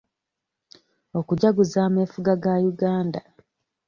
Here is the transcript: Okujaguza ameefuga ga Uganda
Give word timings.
Okujaguza 1.19 1.79
ameefuga 1.87 2.31
ga 2.43 2.53
Uganda 2.71 3.19